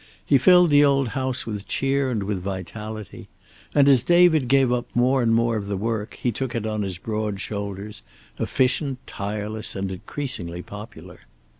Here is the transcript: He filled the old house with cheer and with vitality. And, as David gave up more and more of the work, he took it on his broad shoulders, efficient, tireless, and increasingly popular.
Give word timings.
He 0.25 0.39
filled 0.39 0.71
the 0.71 0.83
old 0.83 1.09
house 1.09 1.45
with 1.45 1.67
cheer 1.67 2.09
and 2.09 2.23
with 2.23 2.41
vitality. 2.41 3.27
And, 3.75 3.87
as 3.87 4.01
David 4.01 4.47
gave 4.47 4.71
up 4.71 4.87
more 4.95 5.21
and 5.21 5.31
more 5.31 5.57
of 5.57 5.67
the 5.67 5.77
work, 5.77 6.15
he 6.15 6.31
took 6.31 6.55
it 6.55 6.65
on 6.65 6.81
his 6.81 6.97
broad 6.97 7.39
shoulders, 7.39 8.01
efficient, 8.39 8.97
tireless, 9.05 9.75
and 9.75 9.91
increasingly 9.91 10.63
popular. 10.63 11.19